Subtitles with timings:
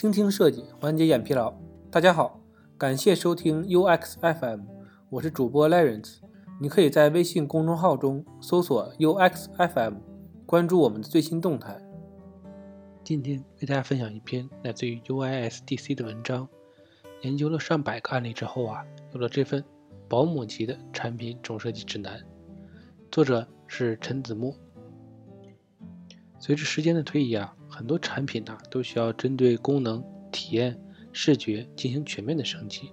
[0.00, 1.52] 倾听设计，缓解眼疲劳。
[1.90, 2.40] 大家好，
[2.78, 4.62] 感谢收听 UX FM，
[5.10, 6.20] 我是主播 Lawrence。
[6.58, 9.96] 你可以在微信公众号中搜索 UX FM，
[10.46, 11.78] 关注我们的最新动态。
[13.04, 16.48] 今天为大家分享一篇来自于 UISDC 的文章。
[17.20, 19.62] 研究了上百个案例之后啊，有了这份
[20.08, 22.24] 保姆级的产品总设计指南。
[23.12, 24.56] 作者是陈子木。
[26.38, 30.78] 随着时间的推移啊，很多产品呢都需要针对功能、体验、
[31.12, 32.92] 视觉进行全面的升级。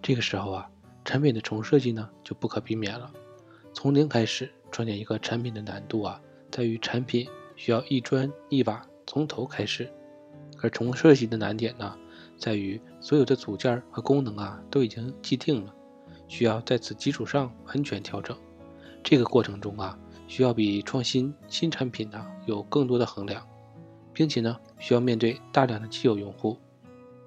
[0.00, 0.70] 这个时候啊，
[1.04, 3.10] 产品的重设计呢就不可避免了。
[3.74, 9.92] 从零开始创建一个产品的难度啊，在于产品需要一砖一瓦从头开始，
[10.62, 11.98] 而重设计的难点呢，
[12.38, 15.74] 在于所有的组件和功能啊都已经既定了，
[16.28, 18.38] 需要在此基础上完全调整。
[19.02, 19.98] 这个过程中啊。
[20.28, 23.44] 需要比创新新产品呢有更多的衡量，
[24.20, 26.58] 并且呢需要面对大量的既有用户。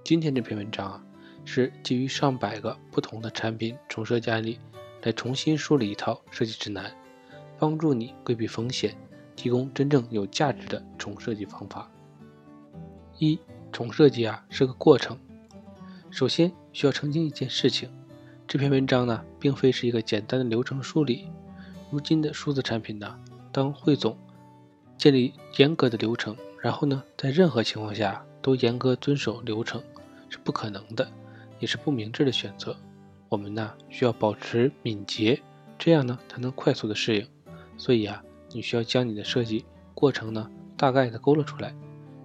[0.03, 1.03] 今天这篇文章啊
[1.43, 4.59] 是基于上百个不同的产品重设计案例
[5.01, 6.95] 来重新梳理一套设计指南，
[7.57, 8.95] 帮助你规避风险，
[9.35, 11.89] 提供真正有价值的重设计方法。
[13.17, 13.39] 一
[13.71, 15.17] 重设计啊是个过程，
[16.11, 17.89] 首先需要澄清一件事情，
[18.47, 21.27] 这篇文章呢并非是一个简单的流程梳理。
[21.89, 23.19] 如今的数字产品呢，
[23.51, 24.15] 当汇总
[24.95, 29.83] 建立严格的流程，然后呢，在任何情况下都严格遵守流程
[30.29, 31.05] 是不可能的，
[31.59, 32.73] 也是不明智的选择。
[33.27, 35.41] 我们呢需要保持敏捷，
[35.77, 37.27] 这样呢才能快速的适应。
[37.77, 41.75] 所以啊，你需要将你的设计过程呢大概的勾勒出来。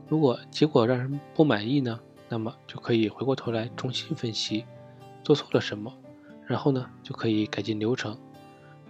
[0.07, 4.65] 如果结果让人不满意呢，那么就可以回过头来重新分析
[5.25, 5.93] 做错了什么，
[6.47, 8.17] 然后呢就可以改进流程。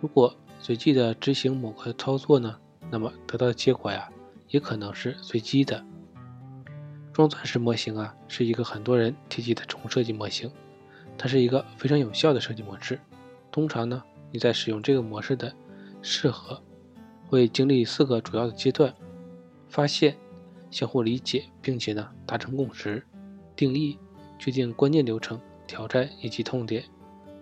[0.03, 2.55] 如果随机的执行某个操作呢，
[2.91, 4.11] 那么得到的结果呀，
[4.49, 5.85] 也可能是随机的。
[7.13, 10.51] 装钻石模型啊，是一个很多人提及的重设计模型，
[11.17, 12.99] 它是一个非常有效的设计模式。
[13.51, 15.53] 通常呢，你在使用这个模式的
[16.01, 16.63] 适合，
[17.27, 18.95] 会经历四个主要的阶段：
[19.69, 20.17] 发现、
[20.71, 23.03] 相互理解，并且呢达成共识；
[23.57, 23.99] 定义、
[24.39, 26.83] 确定关键流程、挑战以及痛点；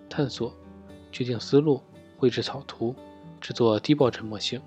[0.08, 0.54] 探索、
[1.12, 1.82] 确定思路、
[2.16, 2.94] 绘制草图。
[3.38, 4.60] 制作低保真模型，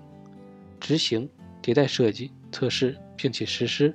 [0.78, 1.28] 执行、
[1.62, 3.94] 迭代设计、测试，并且实施。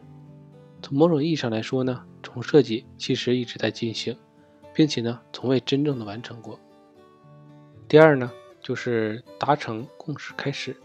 [0.81, 4.15] 从某种意义上来说呢，重设计其实一直在进行，
[4.73, 6.59] 并且呢，从未真正的完成过。
[7.87, 8.31] 第二呢，
[8.61, 10.75] 就是达成共识开始。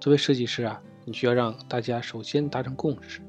[0.00, 3.20] 作为设计师啊，你需要让大家首先达成共识，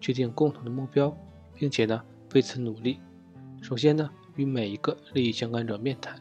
[0.00, 1.16] 确定共同的目标，
[1.54, 2.02] 并且呢，
[2.34, 2.98] 为此努力。
[3.60, 6.20] 首先呢，与每一个利益相关者面谈，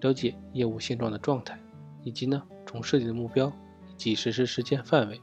[0.00, 1.58] 了解业务现状的状态，
[2.02, 2.42] 以及呢。
[2.66, 3.46] 重设计的目标
[3.88, 5.20] 以及实施时间范围，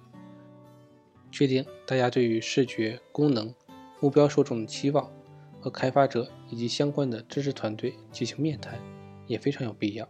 [1.33, 3.51] 确定大家对于视觉功能、
[3.99, 5.11] 目标受众的期望，
[5.59, 8.79] 和开发者以及相关的知识团队进行面谈，
[9.25, 10.07] 也非常有必要，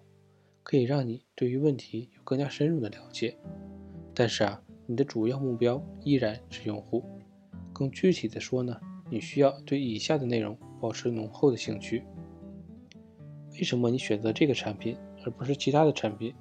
[0.64, 3.38] 可以让你对于问题有更加深入的了解。
[4.14, 7.02] 但是啊，你的主要目标依然是用户。
[7.72, 8.78] 更具体的说呢，
[9.10, 12.04] 你需要对以下的内容保持浓厚的兴趣。
[13.54, 16.36] 为什么你选择这个产品而不是其他的产品？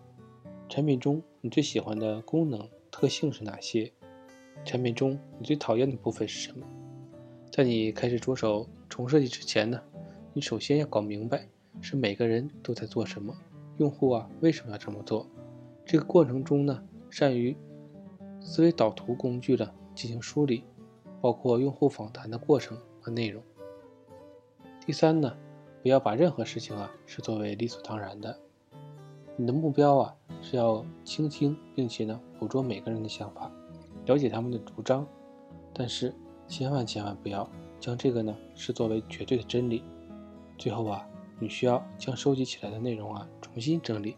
[0.68, 3.92] 产品中你最喜欢的功能特性是哪些？
[4.64, 6.66] 产品中你最讨厌的部分是什么？
[7.50, 9.80] 在你开始着手重设计之前呢，
[10.32, 11.46] 你首先要搞明白
[11.80, 13.34] 是每个人都在做什么，
[13.78, 15.26] 用户啊为什么要这么做？
[15.84, 17.56] 这个过程中呢，善于
[18.40, 20.64] 思维导图工具的进行梳理，
[21.20, 23.42] 包括用户访谈的过程和内容。
[24.86, 25.36] 第三呢，
[25.82, 28.38] 不要把任何事情啊视作为理所当然的。
[29.36, 33.50] 你的目标啊是要倾听，并且呢捕捉每个人的想法，
[34.06, 35.06] 了解他们的主张，
[35.72, 36.14] 但是
[36.46, 37.48] 千万千万不要
[37.78, 39.84] 将这个呢视作为绝对的真理。
[40.58, 41.06] 最后啊，
[41.38, 44.16] 你需要将收集起来的内容啊重新整理，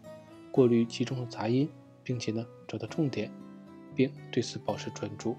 [0.51, 1.69] 过滤其中的杂音，
[2.03, 3.31] 并且呢找到重点，
[3.95, 5.35] 并对此保持专注。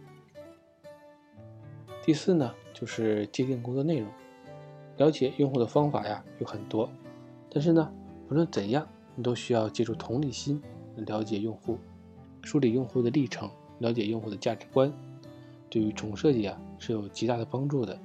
[2.04, 4.08] 第四呢就是界定工作内容，
[4.96, 6.88] 了解用户的方法呀有很多，
[7.50, 7.92] 但是呢
[8.28, 8.86] 不论怎样。
[9.18, 10.62] 你都需要借助同理心
[10.94, 11.78] 了解用户，
[12.42, 14.92] 梳理用户的历程，了解用户的价值观，
[15.68, 17.98] 对于重设计啊是有极大的帮助的。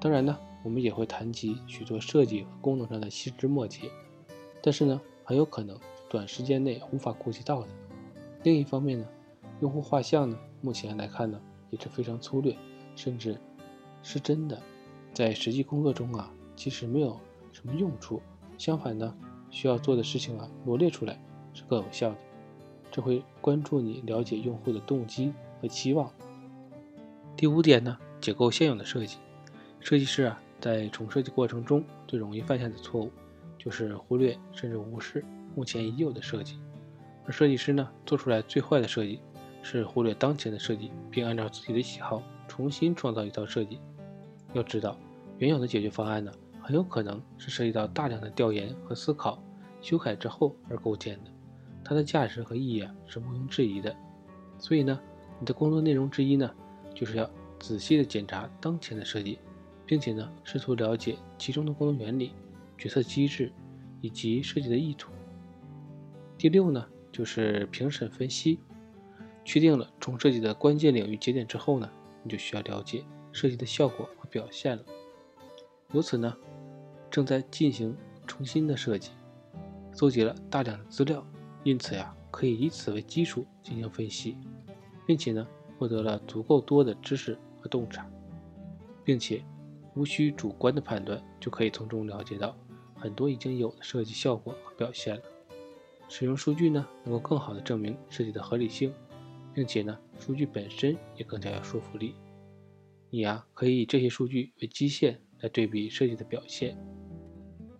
[0.00, 3.90] 当然呢，我们也会谈及许多设计和功能上的细枝末节，
[4.62, 5.78] 但是呢，很有可能
[6.08, 7.68] 短时间内无法顾及到的。
[8.42, 9.06] 另一方面呢，
[9.60, 11.40] 用户画像呢，目前来看呢
[11.70, 12.56] 也是非常粗略，
[12.96, 13.38] 甚至
[14.02, 14.60] 是真的，
[15.12, 17.18] 在实际工作中啊，其实没有
[17.52, 18.20] 什么用处。
[18.58, 19.14] 相反呢。
[19.50, 21.16] 需要做的事情啊，罗列出来
[21.52, 22.16] 是更有效的。
[22.94, 26.08] 这会关注你了解用户的动机和期望。
[27.36, 29.18] 第五点呢，解构现有的设计。
[29.80, 33.10] 设计师啊，在重设计过程中最容易犯下的错误，
[33.58, 35.24] 就是忽略甚至无视
[35.56, 36.60] 目前已有的设计。
[37.26, 39.18] 而设计师呢，做出来最坏的设计，
[39.60, 43.80] 是忽略当前的设计，并按照自己的喜好重新创造一套设计。
[44.52, 44.96] 要知道，
[45.38, 46.30] 原有的解决方案呢，
[46.62, 49.42] 很有可能是涉及到大量的调研和思考、
[49.80, 51.30] 修改之后而构建的，
[51.84, 53.94] 它的价值和意义啊，是毋庸置疑的。
[54.58, 54.98] 所以呢，
[55.38, 56.50] 你的工作内容之一呢，
[56.94, 59.38] 就是要仔细的检查当前的设计，
[59.84, 62.32] 并且呢，试图了解其中的工作原理、
[62.78, 63.52] 决策机制
[64.00, 65.12] 以及设计的意图。
[66.38, 66.84] 第六呢？
[67.12, 68.58] 就是评审分析，
[69.44, 71.88] 确定了重设计的关键领域节点之后呢，
[72.24, 74.82] 你就需要了解设计的效果和表现了。
[75.92, 76.36] 由此呢，
[77.08, 77.96] 正在进行
[78.26, 79.12] 重新的设计，
[79.92, 81.24] 搜集了大量的资料，
[81.64, 84.36] 因此呀，可以以此为基础进行分析，
[85.06, 85.46] 并且呢，
[85.78, 88.06] 获得了足够多的知识和洞察，
[89.02, 89.42] 并且
[89.94, 92.54] 无需主观的判断，就可以从中了解到
[92.94, 95.22] 很多已经有的设计效果和表现了。
[96.06, 98.92] 使用数据呢，能够更好的证明设计的合理性，
[99.54, 102.14] 并且呢，数据本身也更加有说服力。
[103.08, 106.76] 你呀，可以以这些数据为基线来对比设计的表现，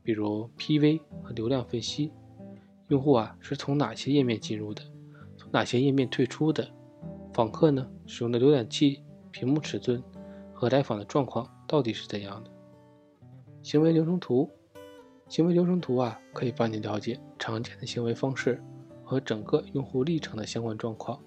[0.03, 2.11] 比如 PV 和流量分析，
[2.89, 4.83] 用户啊是从哪些页面进入的，
[5.37, 6.69] 从哪些页面退出的，
[7.33, 10.03] 访客呢使用的浏览器屏幕尺寸
[10.53, 12.51] 和来访的状况到底是怎样的，
[13.63, 14.51] 行为流程图。
[15.27, 18.63] 行为流程图啊，可以帮你了解常见的行为方式
[19.03, 21.19] 和整个用户历程的相关状况。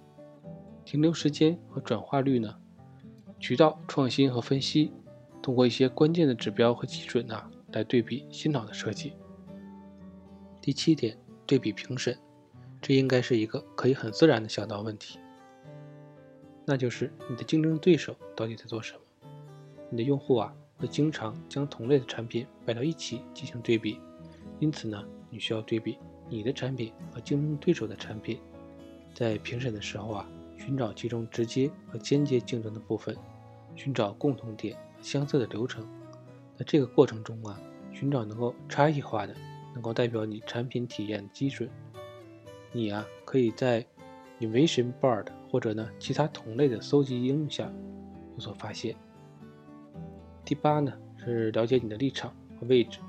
[0.86, 2.56] 停留时间和转化率呢？
[3.40, 4.94] 渠道创新和分析，
[5.42, 9.14] 通过一些关键的指标和基准呢，来对比新老的设计。
[10.62, 12.16] 第七点，对比评审，
[12.82, 15.18] 这应该是一个可以很自然的想到问题，
[16.66, 19.00] 那就是你的竞争对手到底在做什么？
[19.90, 20.54] 你的用户啊？
[20.80, 24.00] 会经常将同类的产品摆到一起进行对比，
[24.60, 25.98] 因此呢，你需要对比
[26.30, 28.40] 你的产品和竞争对手的产品，
[29.16, 33.18] 在评审的时候啊，寻找其中直接和间接竞争的部分，
[33.76, 35.84] 寻找共同点、相似的流程。
[36.56, 37.60] 在这个过程中啊，
[37.92, 39.36] 寻找能够差异化的、
[39.74, 41.70] 能够代表你产品体验的基准。
[42.72, 43.86] 你啊，可以在
[44.40, 47.72] Innovation Bard 或者呢其他同类的搜集应用下
[48.36, 48.96] 有所发现。
[50.46, 53.00] 第八呢是了解你的立场和位置，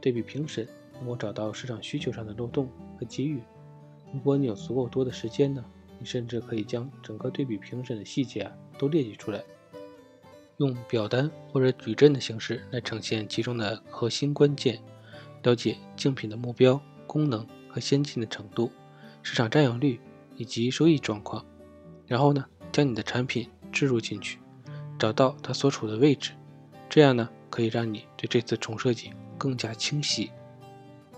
[0.00, 0.66] 对比评审
[0.98, 2.68] 能够找到市场需求上的漏洞
[2.98, 3.40] 和机遇。
[4.12, 5.64] 如果你有足够多的时间呢，
[5.98, 9.42] 你甚至可以将整个对比评审的细节啊都列举出来，
[10.58, 14.78] 用表单或者矩阵的形式来呈现其中的核心关键，
[15.42, 18.70] 了解竞品的目标、功能和先进的程度、
[19.22, 20.00] 市场占有率
[20.36, 21.44] 以及收益状况，
[22.06, 24.38] 然后呢将你的产品置入进去，
[24.98, 26.32] 找到它所处的位置。
[26.88, 30.30] 这样呢，可以让你对这次重设计更加清晰。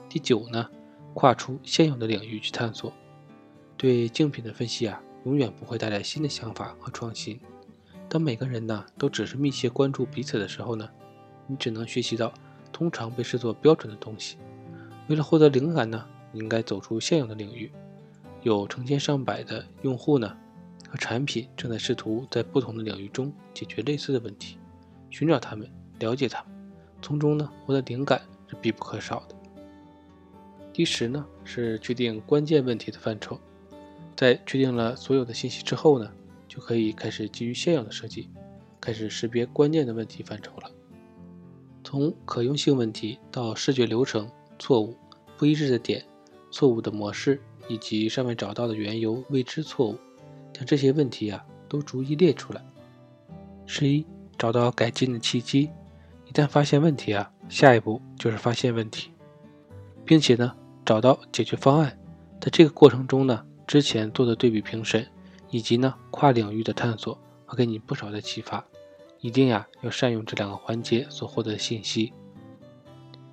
[0.08, 0.68] 第九呢，
[1.12, 2.92] 跨出现有的领域去探索。
[3.76, 7.40] 对竞品的分析啊，永远不会带来新的想法和创新。
[8.08, 10.88] 当每个人呢都只是密切关注彼此的时候呢，
[11.48, 12.32] 你只能学习到
[12.74, 14.36] 通常被视作标准的东西。
[15.08, 17.70] 为了获得灵感呢，你应该走出现有的领域。
[18.42, 20.36] 有成千上百的用户呢
[20.90, 24.58] 和产品正在试图在不同的领域中解决类似的问题。
[25.08, 25.70] 寻找他们，
[26.00, 26.52] 了解他们，
[27.00, 29.34] 从中呢获得灵感是必不可少的。
[30.72, 33.38] 第十呢是确定关键问题的范畴，
[34.16, 36.10] 在确定了所有的信息之后呢，
[36.48, 38.28] 就可以开始基于现有的设计，
[38.80, 40.70] 开始识别关键的问题范畴了。
[41.94, 44.96] 从可用性问题到视觉流程错误、
[45.38, 46.04] 不一致的点、
[46.50, 49.96] 错误的模式以及尚未找到的缘由未知错误，
[50.52, 52.60] 将这些问题啊都逐一列出来。
[53.64, 54.04] 十一。
[54.36, 55.70] 找到改进的契机，
[56.26, 59.12] 一旦发现问题啊，下一步就是发现问题，
[60.04, 60.52] 并且呢，
[60.84, 61.96] 找到解决方案。
[62.40, 65.06] 在这个过程中呢，之前做的对比评审，
[65.50, 68.62] 以及呢跨领域的探索，会给你不少的启发。
[69.24, 72.12] 一定呀，要善用这两个环节所获得的信息。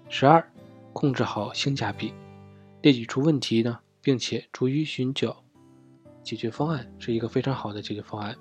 [0.07, 0.41] 十二，
[0.93, 2.13] 控制好性价比，
[2.81, 5.43] 列举出问题呢，并且逐一寻找
[6.23, 8.33] 解决方案，是一个非常好的解决方案。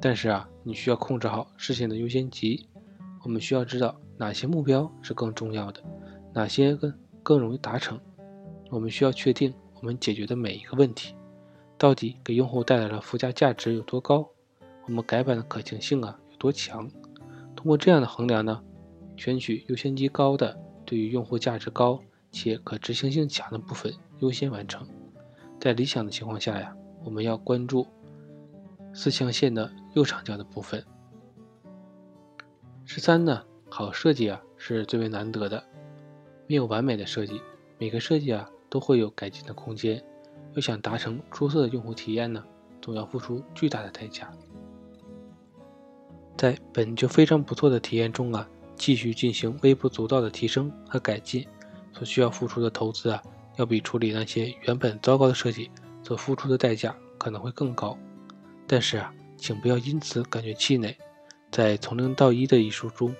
[0.00, 2.66] 但是啊，你需要控制好事情的优先级。
[3.22, 5.82] 我们需要知道哪些目标是更重要的，
[6.32, 8.00] 哪些更更容易达成。
[8.70, 11.14] 我们需要确定我们解决的每一个问题，
[11.76, 14.26] 到底给用户带来了附加价值有多高，
[14.86, 16.88] 我们改版的可行性啊多强。
[17.54, 18.62] 通过这样的衡量呢，
[19.16, 22.00] 选取优先级高的，对于用户价值高
[22.30, 24.86] 且可执行性强的部分优先完成。
[25.58, 27.86] 在理想的情况下呀，我们要关注
[28.92, 29.70] 四象限的。
[29.96, 30.84] 右上角的部分。
[32.84, 35.62] 十十三呢，好设计啊是最为难得的，
[36.46, 37.42] 没有完美的设计，
[37.78, 40.02] 每个设计啊都会有改进的空间。
[40.54, 42.42] 要想达成出色的用户体验呢，
[42.80, 44.32] 总要付出巨大的代价。
[46.36, 51.46] 在本就非常不错的体验中啊，继续进行微不足道的提升和改进，
[51.92, 53.22] 所需要付出的投资啊，
[53.56, 55.70] 要比处理那些原本糟糕的设计
[56.02, 57.96] 所付出的代价可能会更高。
[58.66, 60.94] 但是啊，请不要因此感觉气馁。
[61.50, 63.14] 在《从零到一》的一书中，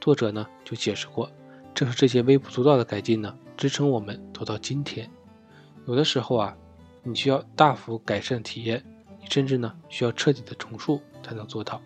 [0.00, 1.28] 作者呢就解释过，
[1.74, 5.10] 正是这些微不足道的改进呢，支撑我们走到今天。
[5.86, 6.56] 有的时候啊，
[7.02, 8.84] 你需要大幅改善体验，
[9.20, 11.82] 你甚至呢需要彻底的重塑才能做到。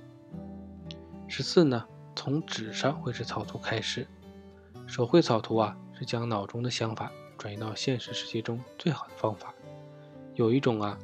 [1.28, 4.06] 十四呢，从纸上绘制草图开始。
[4.86, 9.52] 手绘草图啊，是将脑中的想法转移到现实世界中最好的方法。
[10.34, 10.96] 有一种啊，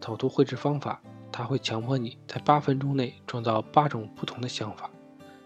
[0.00, 4.90] 草图绘制方法，它会强迫你在八分钟内创造八种不同的想法。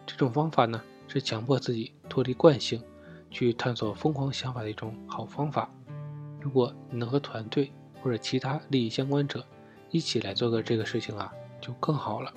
[0.06, 2.80] 这种方法呢，是强迫自己脱离惯性，
[3.30, 5.68] 去探索疯狂想法的一种好方法。
[6.40, 9.44] 如果你能和团队或者其他利益相关者
[9.90, 12.32] 一起来做个这个事情啊，就更好了。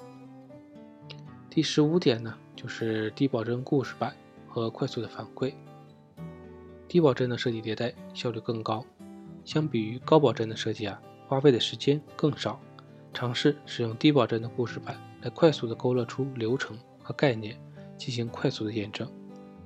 [1.58, 4.16] 第十五点呢，就是低保真故事版
[4.48, 5.52] 和快速的反馈。
[6.88, 8.86] 低保真的设计迭代效率更高，
[9.44, 12.60] 相比于高保真的设计啊，花费的时间更少。
[13.12, 17.60] 尝试使用低保真的故事版来快速的勾勒出流程和概念，
[17.98, 19.12] 进行快速的验证，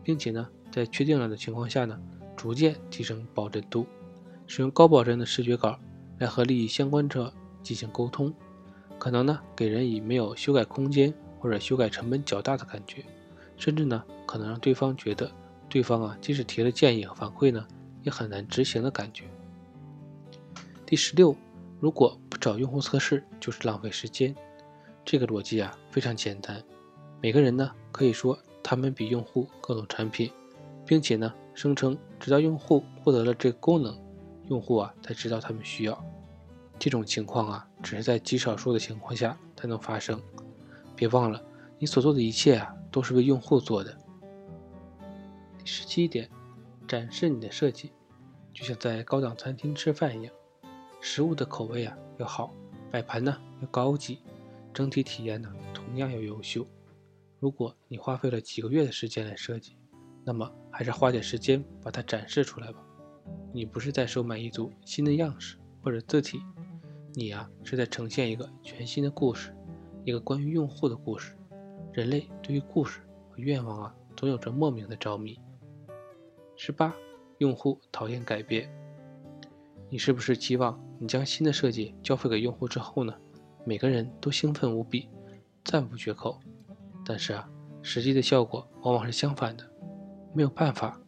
[0.02, 2.00] 并且呢，在确定了的情况下呢，
[2.38, 3.86] 逐渐提升保真度。
[4.48, 5.78] 使用高保真的视觉稿
[6.20, 8.34] 来和利益相关者进行沟通，
[8.98, 11.14] 可能呢，给人以没有修改空间。
[11.42, 13.04] 或者修改成本较大的感觉，
[13.58, 15.30] 甚至呢可能让对方觉得
[15.68, 17.68] 对方啊即使提了建议和反馈呢
[18.04, 19.26] 也很难执行的感觉。
[20.86, 21.36] 第十六，
[21.80, 24.36] 如果不找用户测试就是浪费时间，
[25.04, 26.64] 这个逻辑啊非常简单。
[27.20, 30.32] 每个人呢可以说他们比用户更懂产品，
[30.86, 33.98] 并且呢声称直到用户获得了这个功能，
[34.50, 36.06] 用户啊才知道他们需要。
[36.78, 40.22] 这种情况啊只是在极少数的情况下才能发生。
[41.02, 41.44] 别忘了，
[41.80, 43.98] 你所做的一切啊，都是为用户做的。
[45.58, 46.30] 第十七点，
[46.88, 47.92] 展示你的设计，
[48.54, 50.32] 就像在高档餐厅吃饭一样，
[51.00, 52.54] 食物的口味啊要好，
[52.92, 54.20] 摆盘呢要高级，
[54.72, 56.68] 整体体验呢同样要优秀。
[57.40, 59.76] 如果你花费了几个月的时间来设计，
[60.24, 62.78] 那么还是花点时间把它展示出来吧。
[63.52, 66.40] 你不是在售卖一组新的样式或者字体，
[67.16, 69.52] 你呀是在呈现一个全新的故事。
[70.04, 71.34] 一个关于用户的故事，
[71.94, 75.40] 人类对于故事和愿望啊，总有着莫名的着迷。
[76.56, 76.94] 十八，
[77.38, 78.72] 用户讨厌改变。
[79.90, 83.14] 你是不是期望你将新的设计交付给用户之后呢，
[83.66, 85.10] 每个人都兴奋无比，
[85.64, 86.40] 赞不绝口？
[87.06, 87.50] 但是啊，
[87.82, 89.70] 实际的效果往往是相反的。
[90.34, 91.00] 没有办法，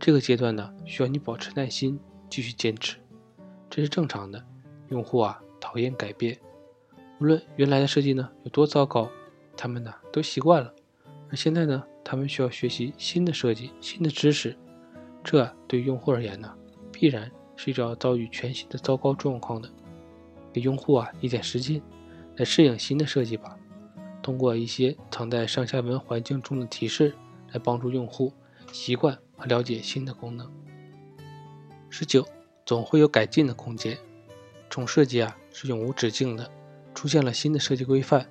[0.00, 2.96] 这个阶段呢，需要你保持耐心，继续坚持，
[3.68, 4.42] 这是正常的。
[4.88, 6.38] 用户啊，讨厌改变。
[7.22, 9.08] 无论原来的设计呢有多糟糕，
[9.56, 10.74] 他们呢都习惯了。
[11.30, 14.56] 而现在呢，他们需要学习新的设计、新的知识，
[15.22, 16.52] 这对用户而言呢，
[16.90, 19.70] 必然是一要遭遇全新的糟糕状况的。
[20.52, 21.80] 给用户啊一点时间
[22.38, 23.56] 来适应新的设计吧。
[24.20, 27.14] 通过一些藏在上下文环境中的提示，
[27.52, 28.32] 来帮助用户
[28.72, 30.50] 习惯和了解新的功能。
[31.88, 32.26] 十九，
[32.66, 33.96] 总会有改进的空间。
[34.68, 36.50] 重设计啊是永无止境的。
[36.94, 38.26] 出现了新的设计规范，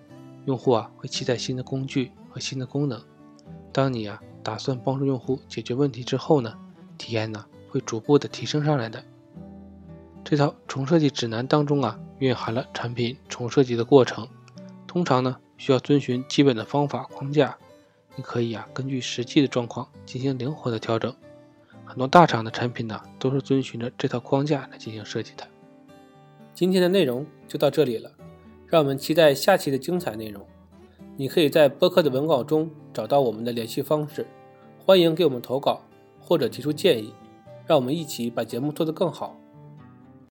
[0.46, 3.02] 用户啊会期待新的工具和新的功能。
[3.72, 6.54] 当你啊打算帮助用户解决问题之后呢，
[6.98, 9.04] 体验呢会逐步的提升上来的。
[10.24, 14.28] 这套重设计指南当中啊蕴含了产品重设计的过程，
[14.88, 17.58] 通常呢需要遵循基本的方法框架。
[18.16, 21.14] 你可以啊根据实际的状况进行灵活的调整。
[21.86, 25.48] 很多大厂的产品呢都是遵循着这套框架来进行设计的。
[26.54, 28.12] 今天的内容就到这里了。
[28.72, 30.42] 让我们期待下期的精彩内容。
[31.18, 34.26] 你可以在播客的文稿中找到我们的联系方式，
[34.80, 35.82] 欢迎给我们投稿
[36.22, 37.14] 或者提出建议，
[37.68, 39.38] 让我们一起把节目做得更好。